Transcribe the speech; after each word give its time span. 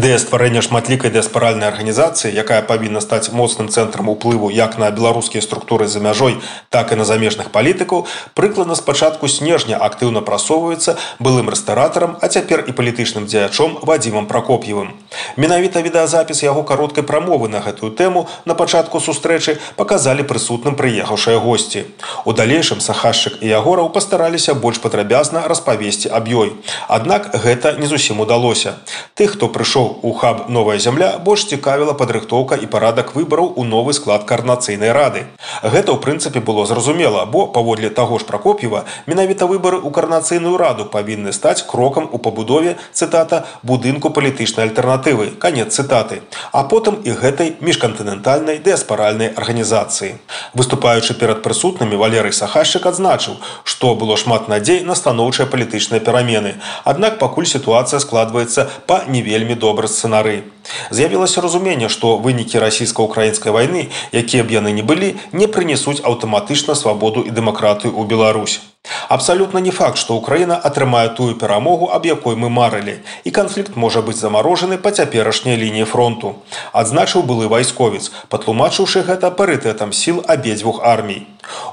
Ідэя 0.00 0.16
стварэння 0.16 0.64
шматлікай 0.64 1.12
дыаспаральнай 1.12 1.68
арганізацыі 1.68 2.32
якая 2.32 2.64
павінна 2.64 3.04
стаць 3.04 3.28
моцным 3.36 3.68
цэнтрам 3.68 4.08
уплыву 4.08 4.48
як 4.48 4.78
на 4.80 4.88
беларускія 4.88 5.44
структуры 5.44 5.88
за 5.92 6.00
мяжой 6.00 6.40
так 6.72 6.92
і 6.92 6.96
на 6.96 7.04
замежных 7.04 7.52
палітыкаў 7.52 8.06
прыкладна 8.32 8.72
з 8.80 8.80
пачатку 8.86 9.28
снежня 9.28 9.76
актыўна 9.76 10.24
прасоўваецца 10.24 10.96
былым 11.20 11.52
рэстаратарам 11.52 12.16
а 12.16 12.32
цяпер 12.32 12.64
і 12.64 12.72
палітычным 12.72 13.28
дзеячом 13.28 13.76
вадзімам 13.84 14.24
пракоп'евым 14.24 14.96
менавіта 15.36 15.84
відэазапіс 15.84 16.42
яго 16.48 16.64
кароткай 16.64 17.04
прамовы 17.04 17.52
на 17.52 17.60
гэтую 17.60 17.92
тэму 17.92 18.24
на 18.48 18.56
пачатку 18.56 19.04
сустрэчы 19.04 19.58
паказалі 19.76 20.24
прысутным 20.24 20.80
прыехаўшыя 20.80 21.36
госці. 21.44 21.84
У 22.24 22.32
далейшым 22.32 22.80
сахашчык 22.80 23.42
і 23.44 23.52
ягораў 23.52 23.92
пастараліся 23.92 24.54
больш 24.54 24.80
падрабязна 24.80 25.44
распавесці 25.44 26.08
аб 26.08 26.28
ёй. 26.28 26.52
Аднак 26.88 27.34
гэта 27.44 27.76
не 27.76 27.86
зусім 27.86 28.20
удалося. 28.20 28.76
Тых 29.14 29.36
хто 29.36 29.48
прыйшоў 29.48 29.89
у 30.02 30.12
хаб 30.12 30.48
новая 30.48 30.78
зямля 30.78 31.18
больш 31.18 31.44
цікавіла 31.50 31.94
падрыхтоўка 31.98 32.56
і 32.56 32.66
парадак 32.66 33.14
выбараў 33.14 33.52
у 33.56 33.64
новы 33.64 33.92
склад 33.92 34.24
карнацыйнай 34.24 34.92
рады. 34.92 35.26
Гэта 35.62 35.92
ў 35.92 35.98
прынцыпе 36.04 36.40
было 36.40 36.66
зразумела 36.66 37.24
бо 37.26 37.46
паводле 37.46 37.90
таго 37.90 38.18
ж 38.18 38.26
пракоп'ева 38.28 38.84
менавіта 39.06 39.46
выбары 39.50 39.80
ў 39.80 39.90
карнацыйную 39.90 40.56
раду 40.56 40.86
павінны 40.86 41.32
стаць 41.32 41.62
крокам 41.62 42.08
у 42.12 42.18
пабудове 42.18 42.76
цытата 42.92 43.44
будынку 43.62 44.10
палітычнай 44.10 44.68
альтэрнатывы 44.68 45.36
канец 45.38 45.74
цытаты. 45.74 46.22
А 46.52 46.64
потым 46.64 47.00
і 47.04 47.16
гэтай 47.16 47.56
міжкантынентальнай 47.60 48.58
дыаспаральнай 48.58 49.34
арганізацыі. 49.36 50.16
Выступаючы 50.54 51.14
перад 51.14 51.42
прысутнымі 51.42 51.96
валерый 51.96 52.32
сахашчык 52.32 52.86
адзначыў 52.86 53.36
што 53.64 53.94
было 53.94 54.16
шмат 54.16 54.48
надзей 54.48 54.82
на 54.84 54.94
станоўчыя 54.94 55.46
палітычныя 55.46 56.00
перамены. 56.00 56.54
Аднак 56.84 57.18
пакуль 57.18 57.46
сітуацыя 57.46 58.00
складваецца 58.00 58.68
па 58.86 59.04
не 59.08 59.22
вельмі 59.22 59.54
добра 59.54 59.79
добры 59.80 59.88
сцэнары. 59.88 60.44
З'явілася 60.90 61.40
разуменне, 61.40 61.88
што 61.88 62.18
вынікі 62.20 62.60
расійска-украінскай 62.60 63.52
вайны, 63.52 63.88
якія 64.12 64.44
б 64.44 64.52
яны 64.52 64.72
не 64.76 64.84
былі, 64.84 65.16
не 65.32 65.48
прынесуць 65.48 66.04
аўтаматычна 66.04 66.76
свабоду 66.76 67.24
і 67.24 67.32
дэмакратыю 67.32 67.96
ў 67.96 68.04
Беларусь. 68.04 68.60
Абсалютна 69.08 69.60
не 69.60 69.72
факт, 69.72 69.96
што 69.96 70.16
ўкраіна 70.20 70.56
атрымае 70.56 71.08
тую 71.16 71.36
перамогу, 71.40 71.88
аб 71.92 72.04
якой 72.06 72.36
мы 72.36 72.48
марылі, 72.52 73.00
і 73.24 73.30
канфлікт 73.30 73.76
можа 73.76 74.04
быць 74.04 74.20
замарожаны 74.20 74.76
па 74.76 74.92
цяперашняй 74.92 75.56
лініі 75.56 75.88
фронту. 75.88 76.36
Адзначыў 76.72 77.24
былы 77.24 77.48
вайсковец, 77.48 78.12
патлумачыўшы 78.28 79.04
гэта 79.04 79.32
парытэтам 79.32 79.92
сіл 79.92 80.24
абедзвюх 80.28 80.80
армій. 80.84 81.24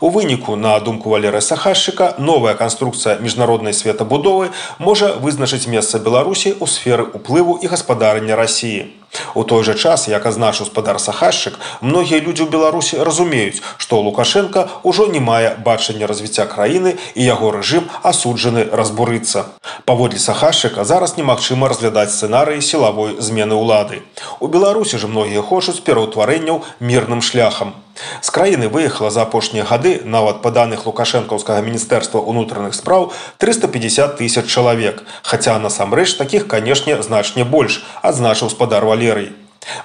У 0.01 0.09
выніку, 0.09 0.55
на 0.55 0.79
думку 0.79 1.09
валера 1.09 1.41
сахашчыка, 1.41 2.15
новая 2.17 2.53
канструкцыя 2.53 3.17
міжнароднай 3.19 3.73
светабудовы 3.73 4.51
можа 4.79 5.13
вызначыць 5.13 5.67
месца 5.67 5.99
Беларусі 5.99 6.53
ў 6.53 6.65
сферы 6.67 7.09
ўплыву 7.13 7.57
і 7.61 7.67
гаспадарання 7.67 8.35
рассіі. 8.35 8.93
У 9.33 9.43
той 9.43 9.63
жа 9.63 9.73
час, 9.73 10.07
як 10.07 10.25
азначыў 10.25 10.67
спадар 10.67 10.99
сахашчык, 10.99 11.57
многія 11.81 12.19
людзі 12.19 12.45
ў 12.45 12.53
Беларусі 12.53 13.01
разумеюць, 13.01 13.61
што 13.77 14.01
Лукашенко 14.01 14.67
ўжо 14.83 15.07
не 15.07 15.19
мае 15.19 15.55
бачання 15.63 16.07
развіцця 16.07 16.45
краіны 16.45 16.97
і 17.15 17.21
яго 17.23 17.51
рэжым 17.55 17.89
асуджаны 18.03 18.67
разбурыцца. 18.71 19.45
Паводле 19.85 20.19
сахашчыка 20.19 20.83
зараз 20.83 21.17
немагчыма 21.17 21.69
разглядаць 21.71 22.13
сцэнарыі 22.13 22.61
сілавой 22.61 23.17
змены 23.19 23.55
ўлады. 23.55 24.03
У 24.39 24.47
Беларусі 24.47 24.97
ж 24.97 25.07
многія 25.07 25.41
хочуць 25.41 25.81
пераўтварэнняў 25.81 26.63
мірным 26.79 27.21
шляхам. 27.21 27.75
З 28.21 28.29
краіны 28.29 28.67
выехала 28.69 29.09
за 29.09 29.23
апошнія 29.25 29.65
гады 29.65 30.01
нават 30.05 30.41
па 30.41 30.51
даных 30.53 30.85
лукашэнкаўскага 30.85 31.61
міністэрства 31.65 32.21
ўнутраных 32.21 32.77
спраў 32.77 33.11
350 33.41 34.17
тысяч 34.21 34.45
чалавек. 34.45 35.01
Хаця 35.23 35.57
насамрэч 35.57 36.13
такіх, 36.17 36.47
канешне, 36.47 37.01
значне 37.01 37.43
больш, 37.43 37.81
адзначыў 38.01 38.53
спадар 38.53 38.85
валерый. 38.97 39.31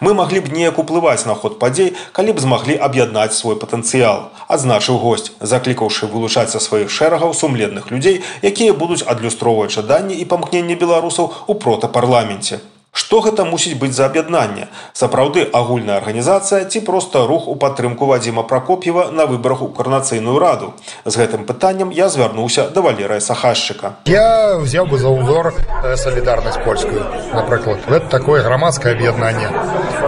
Мы 0.00 0.14
маглі 0.14 0.40
б 0.40 0.54
неяк 0.54 0.78
уплываць 0.78 1.26
на 1.26 1.34
ход 1.34 1.58
падзей, 1.58 1.92
калі 2.16 2.32
б 2.32 2.40
змаглі 2.40 2.78
аб'яднаць 2.86 3.34
свой 3.36 3.58
патэнцыял, 3.60 4.30
адзначыў 4.48 4.96
госць, 5.02 5.32
заклікаўшы 5.40 6.06
вылучаць 6.06 6.54
са 6.54 6.60
сваіх 6.62 6.88
шэрагаў 6.88 7.34
сумленных 7.34 7.90
людзей, 7.90 8.22
якія 8.40 8.72
будуць 8.72 9.02
адлюстроўваць 9.04 9.74
жаданні 9.74 10.14
і 10.16 10.24
памкненне 10.24 10.78
беларусаў 10.78 11.34
у 11.46 11.54
протапарламенце. 11.54 12.62
Што 12.92 13.22
гэта 13.24 13.44
мусіць 13.48 13.78
быць 13.80 13.94
за 13.96 14.04
аб'яднанне? 14.04 14.66
Сапраўды 14.92 15.46
агульная 15.58 15.96
арганізацыя 15.96 16.66
ці 16.68 16.80
проста 16.84 17.22
рух 17.24 17.46
у 17.48 17.54
падтрымку 17.56 18.04
Вадзіма 18.04 18.42
Пракоп'ева 18.44 19.06
на 19.10 19.24
выбарах 19.24 19.62
у 19.64 19.68
карнацыйную 19.68 20.36
раду. 20.38 20.74
З 21.06 21.16
гэтым 21.16 21.46
пытаннем 21.48 21.88
я 21.88 22.10
звярнуўся 22.12 22.68
да 22.68 22.82
валерая 22.84 23.20
сахашчыка. 23.20 23.96
Я 24.04 24.60
взяў 24.60 24.92
бы 24.92 25.00
за 25.00 25.08
ўзор 25.08 25.54
салідарнасць 25.96 26.60
польскую, 26.66 27.00
напрыклад. 27.32 27.80
Гэта 27.88 28.12
такое 28.12 28.44
грамадскае 28.44 28.92
аб'яднанне. 28.92 29.48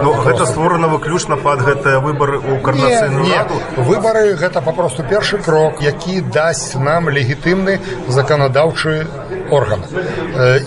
Ну, 0.05 0.13
гэта 0.21 0.45
створана 0.45 0.87
выключна 0.87 1.41
пад 1.41 1.65
гэтыя 1.65 1.97
выбары 2.05 2.37
ў 2.37 2.61
карнацыйную 2.61 3.33
раду. 3.33 3.61
Выбары 3.81 4.37
гэта 4.37 4.61
папросту 4.61 5.01
першы 5.01 5.41
крок, 5.41 5.81
які 5.81 6.21
дасць 6.21 6.77
нам 6.77 7.09
легітымны 7.09 7.81
заканадаўчы 8.13 9.09
орган 9.51 9.83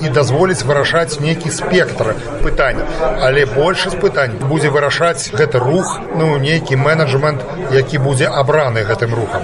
і 0.02 0.08
дазволіць 0.08 0.62
вырашаць 0.64 1.20
нейкі 1.20 1.50
спектр 1.50 2.14
пытань 2.42 2.82
але 3.22 3.46
большасць 3.46 3.98
пытань 3.98 4.38
будзе 4.48 4.70
вырашаць 4.70 5.30
гэты 5.32 5.58
рух 5.58 5.98
ну 6.16 6.36
нейкі 6.38 6.76
менеджмент 6.76 7.44
які 7.72 7.98
будзе 7.98 8.26
абраны 8.28 8.84
гэтым 8.84 9.14
рухам. 9.14 9.42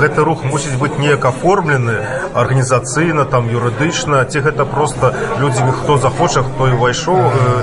Гэты 0.00 0.24
рух 0.24 0.44
мусіць 0.44 0.76
быць 0.80 0.98
неяк 0.98 1.24
аформлены 1.24 1.96
арганізацыйна 2.34 3.24
там 3.24 3.48
юрыдычна 3.48 4.24
ці 4.24 4.40
гэта 4.44 4.64
просто 4.64 5.12
людзі 5.40 5.64
хто 5.82 5.98
захоча 5.98 6.42
хто 6.42 6.68
і 6.68 6.76
ўвайшоў 6.78 7.18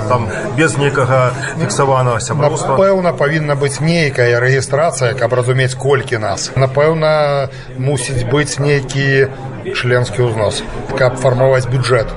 там 0.08 0.28
без 0.56 0.76
нейкага 0.78 1.32
фіксаванага 1.60 2.20
сяброўства? 2.20 2.76
Пэўна 2.76 3.12
павінна 3.12 3.54
быць 3.54 3.80
нейкая 3.80 4.40
рэгістрацыя 4.40 5.14
каб 5.14 5.34
разумець 5.34 5.74
колькі 5.74 6.18
нас. 6.18 6.50
Напэўна 6.56 7.48
мусіць 7.78 8.26
быць 8.30 8.58
нейкі 8.58 9.28
членскі 9.74 10.22
ўзнос 10.28 10.62
каб 10.98 11.16
фармаваць 11.22 11.66
бюджет 11.72 12.12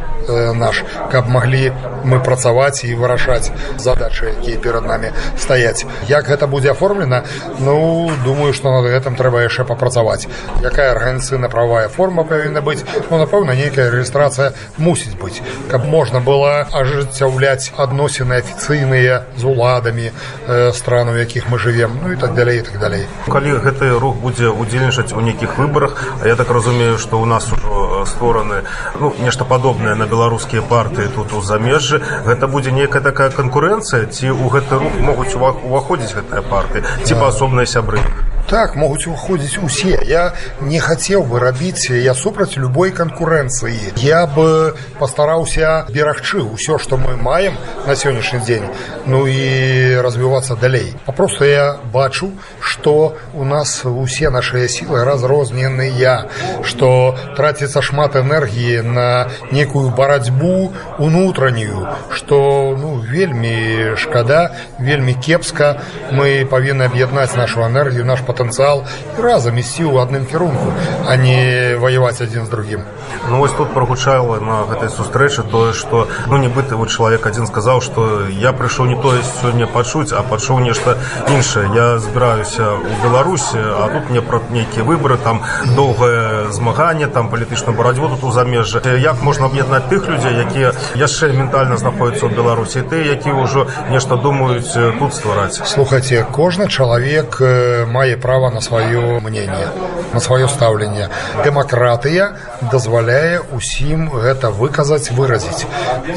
наш 0.53 0.83
каб 1.11 1.29
маглі 1.29 1.73
мы 2.03 2.19
працаваць 2.23 2.83
і 2.85 2.95
вырашаць 2.95 3.51
задачы 3.77 4.31
якія 4.39 4.59
перад 4.59 4.85
намі 4.85 5.11
стаяць. 5.37 5.85
Як 6.07 6.29
гэта 6.29 6.47
будзе 6.47 6.71
аформлена? 6.71 7.23
Ну 7.59 8.11
думаю 8.23 8.53
что 8.53 8.71
над 8.71 8.91
гэтым 8.91 9.15
трэба 9.15 9.43
яшчэ 9.43 9.65
папрацаваць. 9.65 10.27
Якая 10.63 10.91
арганіцыйна 10.91 11.49
правая 11.49 11.87
форма 11.89 12.23
павінна 12.23 12.61
быць? 12.61 12.83
Ну 13.09 13.17
напэўна 13.17 13.55
нейкая 13.55 13.89
рэгістрацыя 13.91 14.53
мусіць 14.77 15.17
быць 15.19 15.41
каб 15.69 15.85
можна 15.85 16.19
было 16.19 16.67
ажыццяўляць 16.71 17.71
адносіны 17.77 18.39
афіцыйныя 18.39 19.23
з 19.37 19.43
уладамі 19.43 20.11
э, 20.11 20.71
стран 20.73 21.09
у 21.09 21.15
якіх 21.15 21.49
мы 21.49 21.59
живвем 21.59 21.99
ну 22.03 22.13
і 22.13 22.17
так 22.17 22.33
далей 22.33 22.59
і 22.59 22.61
так 22.61 22.79
далей. 22.79 23.05
Калі 23.27 23.59
гэты 23.59 23.99
рух 23.99 24.15
будзе 24.15 24.49
удзельнічаць 24.49 25.13
у 25.13 25.21
нейкіх 25.21 25.57
выбарах 25.57 25.97
я 26.25 26.35
так 26.35 26.49
разумею 26.49 26.97
что 26.97 27.19
у 27.19 27.25
нас 27.25 27.51
ужо 27.51 27.88
створаны 28.05 28.63
ну 28.99 29.13
нешта 29.19 29.43
падобнае 29.43 29.95
на 29.95 30.05
беларускія 30.05 30.61
партыі 30.61 31.11
тут 31.15 31.33
у 31.33 31.41
замежжа. 31.41 31.79
Ж 31.79 31.97
гэта 32.25 32.47
будзе 32.47 32.71
нейкая 32.71 33.01
такая 33.01 33.29
канкурэнцыя 33.33 34.05
ці 34.05 34.29
ў 34.29 34.45
гэты 34.53 34.77
рух 34.83 34.99
могуць 35.01 35.33
уваходзіць 35.33 36.13
гэтыя 36.13 36.43
парты 36.45 36.83
ці 37.03 37.13
паасобныя 37.17 37.65
сябры 37.65 38.03
так 38.49 38.75
могуць 38.75 39.05
уходзіць 39.07 39.61
усе. 39.61 39.99
Я 40.09 40.33
не 40.61 40.79
хацеў 40.81 41.23
бы 41.29 41.39
рабіць 41.39 41.93
я 41.93 42.13
супраць 42.17 42.57
любой 42.57 42.89
канкурэнцыі. 42.91 43.93
Я 44.01 44.25
бы 44.25 44.73
пастараўся 44.97 45.85
берагчы 45.93 46.41
ўсё 46.41 46.79
што 46.81 46.97
мы 46.97 47.15
маем 47.15 47.53
на 47.85 47.93
сённяшні 47.95 48.41
дзень 48.41 48.65
ну 49.05 49.27
і 49.27 50.01
развівацца 50.01 50.55
далей. 50.55 50.95
Папросту 51.05 51.45
я 51.45 51.77
бачу 51.93 52.31
что 52.59 53.17
у 53.33 53.45
нас 53.45 53.85
усе 53.85 54.29
нашыя 54.29 54.67
сілы 54.67 55.05
разрозненыя 55.05 56.25
что 56.65 57.15
траціцца 57.37 57.81
шмат 57.81 58.15
энергіі 58.15 58.81
на 58.81 59.29
некую 59.51 59.93
барацьбу 59.93 60.73
унутраннюю 60.97 61.87
что 62.09 62.75
ну 62.81 62.97
вельмі 62.97 63.93
шкада 63.95 64.57
вельмі 64.79 65.13
кепска. 65.13 65.81
Мы 66.11 66.49
павінны 66.49 66.89
аб'яднаць 66.89 67.37
нашу 67.37 67.61
энергію 67.61 68.05
наш 68.05 68.25
патр 68.25 68.38
потенциал. 68.39 68.85
И 69.17 69.21
разом 69.21 69.59
ісці 69.59 69.83
ў 69.83 69.99
адным 69.99 70.25
кірунку 70.25 70.71
а 71.05 71.17
не 71.17 71.75
воевать 71.75 72.21
один 72.21 72.45
з 72.45 72.49
другим 72.49 72.81
Ну 73.29 73.37
вось 73.37 73.53
тут 73.53 73.73
прогучала 73.73 74.39
на 74.39 74.63
гэтай 74.65 74.89
сустрэчы 74.89 75.43
тое 75.43 75.73
што 75.73 76.07
ну 76.27 76.37
нібыта 76.37 76.75
вот 76.75 76.89
чалавек 76.89 77.25
адзін 77.25 77.47
сказаў 77.47 77.81
што 77.81 78.25
я 78.27 78.53
прыйшоў 78.53 78.87
не 78.89 78.97
тое 79.01 79.21
сёння 79.41 79.67
пачуць 79.67 80.13
а 80.13 80.23
пачуў 80.23 80.59
нешта 80.59 80.97
іншае 81.29 81.69
я 81.75 81.99
збіраюся 81.99 82.79
ў 82.79 83.03
беларусі 83.03 83.59
а 83.59 83.89
тут 83.93 84.09
мне 84.09 84.21
пра 84.21 84.41
нейкія 84.49 84.83
выбары 84.83 85.17
там 85.17 85.43
доўгае 85.75 86.51
змаганне 86.51 87.07
там 87.07 87.29
палітычна 87.29 87.73
барацьбу 87.73 88.09
тут 88.09 88.23
у 88.23 88.31
замежжа 88.31 88.81
як 88.97 89.21
можна 89.21 89.45
аб'яднаць 89.45 89.85
тых 89.93 90.09
людзей 90.09 90.33
якія 90.45 90.73
яшчэ 90.95 91.33
ментальна 91.33 91.77
знаходзяцца 91.77 92.25
ў 92.25 92.33
беларусі 92.33 92.81
ты 92.81 93.03
які 93.05 93.35
ўжо 93.37 93.67
нешта 93.89 94.17
думаюць 94.17 94.73
тут 94.73 95.13
ствараць? 95.13 95.61
Слухайте 95.65 96.25
кожны 96.31 96.67
чалавек 96.67 97.41
мае 97.87 98.17
права 98.17 98.49
на 98.49 98.61
сваё 98.61 99.19
мнение 99.19 99.69
на 100.13 100.19
сваё 100.19 100.47
стаўленне. 100.47 101.09
Дэмакратыя 101.43 102.33
дазваляе 102.61 103.39
усім 103.55 104.09
гэта 104.11 104.51
выказаць 104.51 105.11
выразіць. 105.15 105.65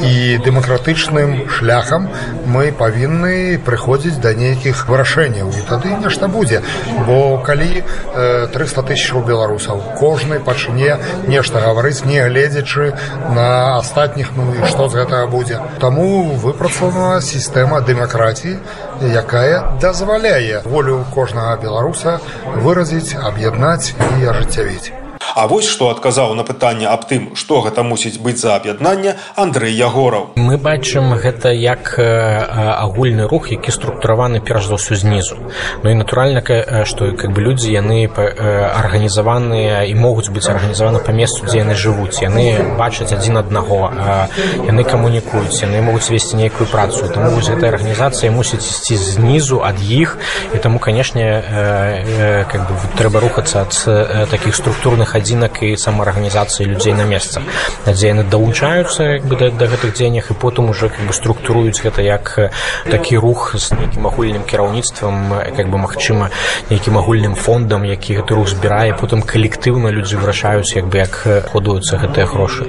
І 0.03 0.37
дэмакратычным 0.43 1.47
шляхам 1.49 2.09
мы 2.45 2.71
павінны 2.71 3.59
прыходзіць 3.65 4.19
да 4.23 4.33
нейкіх 4.33 4.87
вырашэнняў. 4.89 5.49
І 5.49 5.61
тады 5.69 5.95
нешта 6.03 6.27
будзе. 6.27 6.61
Бо 7.07 7.37
калі 7.37 7.83
300 8.13 8.83
тысячаў 8.89 9.23
беларусаў 9.23 9.81
кожны 9.99 10.39
пачне 10.39 10.99
нешта 11.27 11.63
гаварыць 11.63 12.03
не 12.05 12.19
гледзячы 12.21 12.93
на 13.31 13.77
астатніх 13.77 14.33
ну 14.35 14.51
і 14.53 14.67
што 14.67 14.89
з 14.89 15.03
гэтага 15.03 15.27
будзе. 15.27 15.61
Таму 15.79 16.35
выпрацавана 16.43 17.21
сістэма 17.21 17.81
дэмакратіі 17.81 18.59
якая 19.01 19.79
дазваляе 19.81 20.61
волю 20.65 21.05
кожнага 21.13 21.55
беларуса 21.57 22.19
выразіць 22.65 23.15
аб'яднаць 23.15 23.93
і 24.19 24.27
ажыццявіць 24.33 25.02
А 25.35 25.47
вось 25.47 25.67
што 25.67 25.89
адказаў 25.89 26.33
на 26.35 26.43
пытанне 26.43 26.87
аб 26.87 27.05
тым, 27.09 27.35
што 27.35 27.61
гэта 27.61 27.83
мусіць 27.83 28.19
быць 28.19 28.37
за 28.37 28.55
аб'яднанне 28.55 29.15
Андрэй 29.35 29.73
Ягораў. 29.73 30.35
Мы 30.35 30.57
бачым 30.57 31.13
гэта 31.15 31.49
як 31.49 31.95
агульны 31.97 33.27
рух, 33.27 33.51
які 33.51 33.71
структураваны 33.71 34.39
перш 34.39 34.67
за 34.67 34.75
ўсё 34.75 34.95
знізу. 34.95 35.37
Ну 35.83 35.89
і 35.89 35.95
натуральна, 35.95 36.41
што 36.85 37.11
как 37.17 37.31
бы 37.31 37.41
людзі 37.41 37.71
яны 37.71 38.07
арганізаваныя 38.07 39.83
і 39.89 39.93
могуць 39.95 40.29
быць 40.29 40.49
арганізаваны 40.49 40.99
па 40.99 41.11
месцу, 41.11 41.45
дзе 41.45 41.63
яны 41.63 41.75
жывуць. 41.75 42.21
Яны 42.21 42.77
бачаць 42.77 43.13
адзін 43.13 43.37
аднаго, 43.41 43.91
яны 44.67 44.83
камунікуюць, 44.83 45.63
яны 45.63 45.81
могуць 45.81 46.09
весці 46.09 46.37
нейкую 46.37 46.67
працу. 46.67 47.07
Таму 47.09 47.31
вось 47.35 47.49
гэтая 47.49 47.71
арганізацыя 47.73 48.31
мусіць 48.31 48.63
ісці 48.63 48.95
знізу 48.95 49.61
ад 49.63 49.81
іх 49.81 50.17
і 50.53 50.57
таму, 50.57 50.79
канешне, 50.79 52.45
как 52.51 52.69
бы, 52.69 52.75
трэба 52.97 53.19
рухацца 53.19 53.65
ад 53.65 54.29
такіх 54.29 54.55
структурных 54.55 55.12
адзінак 55.13 55.63
і 55.63 55.77
самаарганізацыі 55.77 56.67
людзей 56.67 56.93
на 56.93 57.05
месцах 57.05 57.43
дзе 57.87 58.13
яны 58.13 58.23
далучаюцца 58.23 59.19
як 59.19 59.25
бы 59.29 59.37
да, 59.37 59.49
да 59.49 59.65
гэтых 59.69 59.93
дзеяннях 59.93 60.31
і 60.31 60.33
потым 60.33 60.69
уже 60.69 60.89
как 60.89 61.05
бы 61.07 61.13
структуруюць 61.13 61.81
гэта 61.81 62.01
як 62.01 62.51
такі 62.89 63.17
рух 63.17 63.55
з 63.55 63.71
нейкім 63.77 64.07
агульным 64.07 64.43
кіраўніцтвам 64.43 65.55
как 65.55 65.69
бы 65.69 65.77
магчыма 65.77 66.29
нейкім 66.69 66.97
агульным 66.97 67.35
фондам 67.35 67.83
які 67.83 68.19
гэты 68.21 68.35
рух 68.35 68.49
збірае 68.49 68.93
потым 68.97 69.21
калектыўна 69.21 69.91
людзі 69.91 70.17
вырашаюць 70.17 70.75
як 70.75 70.87
бы 70.87 70.97
як 70.97 71.13
ходуюцца 71.51 71.97
гэтыя 71.97 72.25
грошы. 72.25 72.65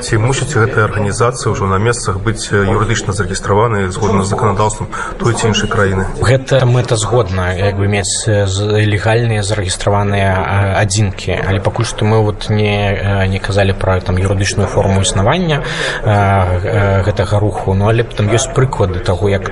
Ці 0.00 0.18
мусіць 0.18 0.52
гэтая 0.54 0.84
арганізацыя 0.90 1.52
ўжо 1.52 1.66
на 1.70 1.78
месцах 1.78 2.20
быць 2.20 2.50
юрыдычна 2.52 3.12
зарэгістраваны 3.12 3.90
згодна 3.90 4.24
з 4.24 4.34
заканадаўствам 4.34 4.88
той 5.18 5.34
ці 5.34 5.52
іншай 5.52 5.68
краіны? 5.70 6.06
Гэта 6.20 6.64
мэта 6.66 6.96
згодна 6.96 7.52
як 7.54 7.78
бы 7.78 7.88
мець 7.88 8.26
легальныя 8.26 9.42
зарэгістраваныя 9.42 10.76
адзінкі 10.80 11.29
але 11.36 11.60
пакуль 11.60 11.84
што 11.84 12.04
мы 12.04 12.22
вот 12.22 12.48
не 12.50 13.26
не 13.28 13.38
казалі 13.38 13.72
пра 13.72 14.00
там 14.00 14.16
юрыдычную 14.16 14.66
форму 14.66 15.00
існавання 15.00 15.62
гэтага 16.02 17.38
руху. 17.38 17.74
Ну 17.74 17.88
але 17.88 18.02
там 18.04 18.30
ёсць 18.30 18.50
прыклады 18.54 19.00
таго 19.00 19.28
як 19.28 19.50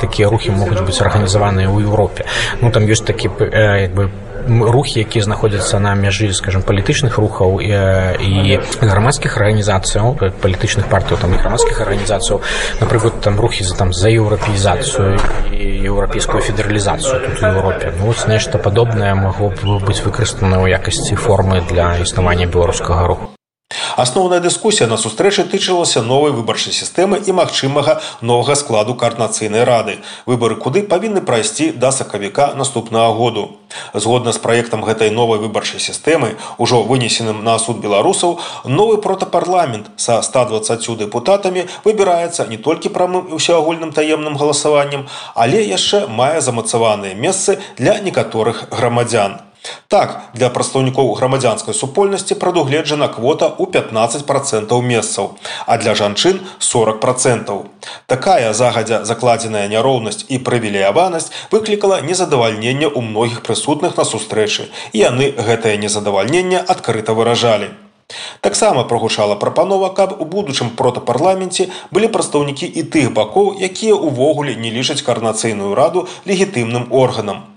такія 0.00 0.30
рухі 0.30 0.50
могуць 0.50 0.80
быць 0.80 1.00
арганізаваныя 1.02 1.68
ў 1.68 1.86
Еўропе 1.86 2.24
ну 2.60 2.70
там 2.70 2.86
ёсць 2.86 3.04
такі 3.06 3.30
як 3.52 3.94
бы 3.94 4.10
рухі 4.48 5.00
якія 5.00 5.24
знаходзяцца 5.24 5.78
на 5.78 5.94
мяжы 5.94 6.32
скажем 6.32 6.62
палітычных 6.62 7.18
рухаў 7.18 7.60
і, 7.60 8.60
грамадскіх 8.80 9.36
арганізацыяў 9.36 10.14
палітычных 10.40 10.86
партыяў 10.90 11.20
там 11.20 11.34
грамадскіх 11.34 11.80
арганізацыяў. 11.80 12.40
Напрыклад 12.80 13.20
там 13.20 13.40
рухі 13.40 13.64
за 13.64 13.76
там 13.76 13.92
за 13.92 14.08
еўрапеізацыю 14.10 15.18
і 15.52 15.66
еўрапейскую 15.88 16.42
федералізацыю 16.42 17.20
тут 17.26 17.42
у 17.42 17.46
Еўропе. 17.46 17.92
Ну 17.98 18.06
вось 18.06 18.26
нешта 18.26 18.58
падобнае 18.58 19.14
магло 19.14 19.50
б 19.50 19.82
быць 19.84 20.02
выкарыстана 20.04 20.60
ў 20.62 20.76
якасці 20.78 21.16
формы 21.16 21.60
для 21.66 21.96
існавання 21.98 22.46
беларускага 22.46 23.06
руху 23.06 23.39
Асноўная 23.96 24.40
дыскусія 24.40 24.88
на 24.90 24.96
сустрэчы 24.98 25.44
тычылася 25.50 26.02
новай 26.02 26.32
выбарчай 26.34 26.74
сістэмы 26.74 27.20
і 27.26 27.34
магчымага 27.38 28.00
новага 28.20 28.54
складу 28.58 28.94
каардынацыйнай 28.98 29.62
рады. 29.68 29.98
Выбары 30.26 30.56
куды 30.56 30.82
павінны 30.82 31.22
прайсці 31.22 31.70
да 31.76 31.92
сакавіка 31.94 32.54
наступнага 32.58 33.12
году. 33.14 33.44
Згодна 33.94 34.32
з 34.32 34.38
праектам 34.38 34.82
гэтай 34.82 35.10
новай 35.10 35.38
выбарчай 35.38 35.78
сістэмы, 35.80 36.34
ужо 36.58 36.82
вынесеным 36.82 37.44
на 37.44 37.58
суд 37.58 37.78
беларусаў, 37.84 38.40
новы 38.64 38.98
протапарламент 38.98 39.90
са 39.96 40.22
120 40.22 40.90
дэпутатамі 41.04 41.66
выбіраецца 41.84 42.48
не 42.50 42.58
толькі 42.58 42.94
прамым 42.96 43.30
і 43.30 43.38
ўсеагульным 43.38 43.92
таемным 43.92 44.34
галасаваннем, 44.40 45.06
але 45.34 45.62
яшчэ 45.62 46.06
мае 46.08 46.40
замацаваныя 46.40 47.14
месцы 47.14 47.60
для 47.78 48.00
некаторых 48.00 48.66
грамадзян. 48.70 49.49
Так, 49.88 50.30
для 50.34 50.48
прадстаўнікоў 50.54 51.12
грамадзянскай 51.18 51.74
супольнасці 51.74 52.36
прадугледжана 52.40 53.08
квота 53.12 53.50
ў 53.50 53.68
15 53.74 54.24
процентаў 54.24 54.80
месцаў, 54.86 55.36
а 55.66 55.76
для 55.82 55.94
жанчын 55.94 56.40
40 56.58 57.00
процентаў. 57.00 57.66
Такая 58.06 58.54
загадзя 58.54 59.04
закладзеная 59.04 59.66
няроўнасць 59.68 60.24
і 60.28 60.40
прывілеяванасць 60.46 61.28
выклікала 61.50 62.00
незадавальненне 62.00 62.88
ў 62.88 63.04
многіх 63.04 63.44
прысутных 63.44 64.00
на 64.00 64.08
сустрэчы, 64.08 64.70
і 64.92 65.04
яны 65.04 65.30
гэтае 65.36 65.76
незадавальненне 65.76 66.64
адкрыта 66.64 67.12
выражалі. 67.12 67.70
Таксама 68.40 68.84
прагучала 68.84 69.36
прапанова, 69.36 69.90
каб 69.94 70.16
у 70.20 70.24
будучым 70.24 70.70
протапарламенце 70.70 71.68
былі 71.90 72.08
прадстаўнікі 72.08 72.66
і 72.66 72.82
тых 72.96 73.12
бакоў, 73.14 73.54
якія 73.60 73.94
ўвогуле 73.94 74.56
не 74.56 74.70
лічаць 74.74 75.02
карнацыйную 75.06 75.74
раду 75.74 76.08
легітымным 76.26 76.90
органам. 76.90 77.49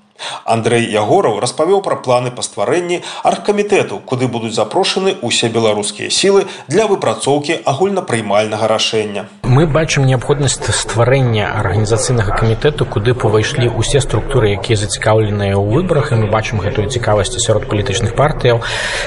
Андрэй 0.45 0.85
Ягораў 0.91 1.39
распавёў 1.39 1.81
пра 1.81 1.95
планы 1.95 2.31
па 2.31 2.43
стварэнні 2.45 3.01
аргкамітэту, 3.23 3.99
куды 4.05 4.27
будуць 4.27 4.53
запрошаны 4.53 5.15
ўсе 5.21 5.49
беларускія 5.49 6.09
сілы 6.13 6.45
для 6.67 6.85
выпрацоўкі 6.87 7.59
агульнапрымальнага 7.65 8.67
рашэння. 8.67 9.25
Мы 9.43 9.65
бачым 9.67 10.05
неабходнасць 10.05 10.59
стварэння 10.59 11.49
арганізацыйнага 11.59 12.37
камітэту, 12.37 12.85
куды 12.85 13.13
павайшлі 13.13 13.71
ўсе 13.73 14.01
структуры, 14.05 14.53
якія 14.57 14.77
зацікаўленыя 14.77 15.57
ў 15.57 15.65
выбарах 15.79 16.11
і 16.11 16.21
мы 16.23 16.27
бачым 16.29 16.61
гэтую 16.61 16.89
цікавасць 16.89 17.35
сярод 17.39 17.67
палітычных 17.67 18.15
партыяў 18.15 18.61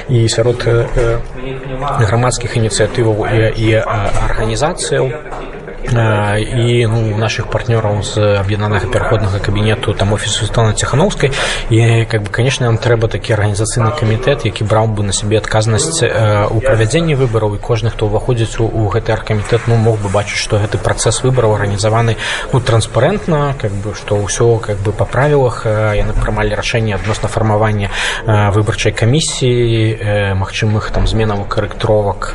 і 0.08 0.26
сярод 0.28 0.62
грамадскіх 0.66 2.56
ініцыятываў 2.56 3.26
і, 3.54 3.68
арганізацыяў 3.84 5.55
і 5.92 6.86
ну, 6.86 7.16
наших 7.16 7.46
партнёраў 7.46 8.02
з 8.02 8.40
аб'яднанага 8.40 8.86
пераходнага 8.86 9.38
кабінету 9.38 9.92
там 9.92 10.12
офісу 10.12 10.46
стана 10.46 10.72
ціхановскай 10.72 11.30
і 11.70 12.04
как 12.10 12.22
бы 12.22 12.30
конечно 12.30 12.66
нам 12.66 12.78
трэба 12.78 13.08
такі 13.08 13.34
арганізацыйны 13.34 13.92
камітэт 13.98 14.44
які 14.44 14.64
браў 14.64 14.88
бы 14.88 15.02
на 15.02 15.12
сябе 15.12 15.38
адказнасць 15.38 16.02
у 16.02 16.58
правядзенні 16.60 17.14
выбараў 17.14 17.54
і 17.56 17.62
кожны 17.62 17.90
хто 17.90 18.06
ўваходзіць 18.06 18.58
у, 18.60 18.66
у 18.66 18.88
гэты 18.88 19.12
аргкамітэт 19.12 19.68
ну 19.70 19.76
мог 19.76 20.00
бы 20.02 20.08
бачыць 20.08 20.40
што 20.40 20.58
гэты 20.58 20.78
працэс 20.78 21.22
выбараў 21.22 21.54
арганізаваны 21.54 22.16
ну 22.52 22.60
транспарентна 22.60 23.54
как 23.60 23.72
бы 23.72 23.94
што 23.94 24.18
ўсё 24.18 24.58
как 24.58 24.78
бы 24.82 24.92
па 24.92 25.04
правілах 25.04 25.66
яны 25.66 26.12
прымалі 26.12 26.54
рашэнне 26.54 26.94
адносна 26.96 27.28
фармавання 27.28 27.90
выбарчай 28.26 28.92
камісіі 28.92 30.34
магчымых 30.34 30.90
там 30.90 31.06
зменаў 31.06 31.46
карэктровак 31.46 32.32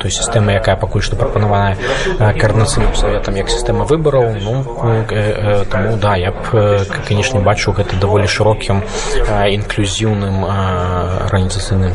той 0.00 0.10
сістэмы 0.10 0.56
якая 0.56 0.76
пакуль 0.76 1.02
што 1.02 1.16
прапанаваная 1.16 1.76
карна 2.40 2.69
коорднацыйным 2.70 2.94
советам 2.94 3.34
як 3.34 3.50
сістэма 3.50 3.84
выбараў 3.84 4.38
ну 4.38 4.62
таму 5.70 5.96
да 5.96 6.16
я 6.16 6.30
б 6.30 6.86
канешне 7.06 7.40
бачу 7.40 7.72
гэта 7.72 7.98
даволі 7.98 8.26
шырокім 8.26 8.82
інклюзіўным 9.26 10.44
арганізацыйным 11.26 11.92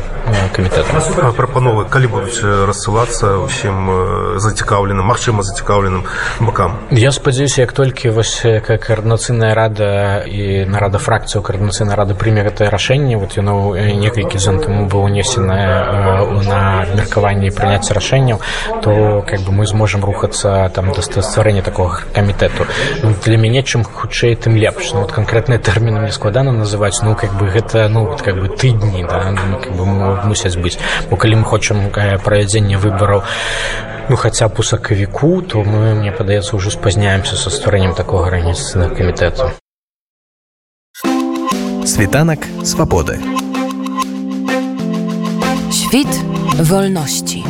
камітэтам 0.52 1.32
прапановы 1.36 1.88
калі 1.88 2.06
будуць 2.12 2.44
рассылацца 2.44 3.40
ўсім 3.46 4.36
зацікаўленым 4.36 5.06
магчыма 5.06 5.42
зацікаўленым 5.42 6.04
бакам 6.40 6.76
я 6.90 7.12
спадзяюся 7.12 7.62
як 7.64 7.72
толькі 7.72 8.10
вось 8.10 8.44
как 8.44 8.84
коорднацыйная 8.86 9.54
рада 9.54 10.24
і 10.28 10.66
нарада 10.68 10.98
фракцыю 10.98 11.42
коорднацыйнай 11.42 11.96
рады 11.96 12.14
прыме 12.14 12.44
гэтае 12.44 12.68
рашэнне 12.68 13.16
вот 13.16 13.36
яно 13.40 13.72
некалькі 13.76 14.36
дзён 14.36 14.60
таму 14.60 14.86
было 14.86 15.08
унесенае 15.08 16.44
на 16.44 16.82
абмеркаванне 16.84 17.50
прыняцця 17.50 17.94
рашэнняў 17.94 18.40
то 18.82 19.24
как 19.26 19.40
бы 19.40 19.52
мы 19.52 19.66
зможам 19.66 20.04
рухацца 20.04 20.65
да 20.65 20.65
там 20.68 20.92
да 20.92 21.02
стварэння 21.02 21.62
такого 21.62 22.00
камітэту 22.14 22.66
ну, 23.02 23.14
для 23.24 23.36
мяне 23.36 23.62
чым 23.62 23.84
хутчэй 23.84 24.36
тым 24.36 24.56
лепш 24.56 24.92
ну, 24.92 25.00
вот 25.00 25.12
канкрэтныя 25.12 25.58
тэрміны 25.58 26.00
мне 26.00 26.12
складана 26.12 26.52
называць 26.52 27.02
ну 27.02 27.14
как 27.14 27.32
бы 27.34 27.48
гэта 27.48 27.88
ну 27.88 28.06
вот, 28.06 28.22
как 28.22 28.36
бы 28.36 28.48
тыдні 28.48 29.04
да, 29.08 29.30
ну, 29.32 29.58
как 29.58 29.72
бы, 29.72 29.84
мусяць 30.24 30.56
быць 30.56 30.78
бо 31.10 31.16
калі 31.16 31.42
мы 31.42 31.44
хочам 31.44 31.88
э, 31.88 32.18
правядзення 32.18 32.78
выбараў 32.78 33.22
ну 34.08 34.16
хаця 34.16 34.48
б 34.48 34.58
у 34.58 34.62
сакавіку 34.62 35.42
то 35.42 35.62
мы 35.62 35.94
мне 35.94 36.12
падаецца 36.12 36.56
ўжо 36.56 36.70
спазняемся 36.70 37.36
са 37.36 37.50
стварэннем 37.50 37.94
такого 37.94 38.26
арганізацыйнага 38.26 38.94
камітэту 38.94 39.52
Світанак 41.86 42.40
свабоды. 42.64 43.20
Świt 45.70 46.08
wolności. 46.58 47.44